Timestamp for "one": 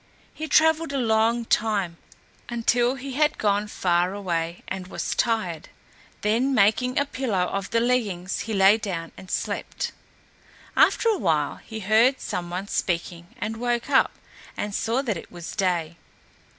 12.49-12.67